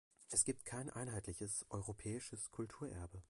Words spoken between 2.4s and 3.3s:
Kulturerbe".